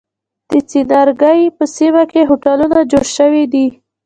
د 0.51 0.53
څنارګی 0.69 1.41
په 1.57 1.63
سیمه 1.77 2.03
کی 2.11 2.21
هوټلونه 2.29 2.79
جوړ 2.91 3.05
شوی 3.17 3.43
دی. 3.53 3.67